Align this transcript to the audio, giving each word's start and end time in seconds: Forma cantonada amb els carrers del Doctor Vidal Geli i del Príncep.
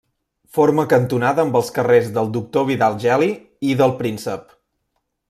Forma 0.57 0.85
cantonada 0.93 1.43
amb 1.43 1.59
els 1.59 1.69
carrers 1.75 2.09
del 2.17 2.31
Doctor 2.39 2.67
Vidal 2.71 2.97
Geli 3.05 3.29
i 3.73 3.77
del 3.83 3.95
Príncep. 4.01 4.61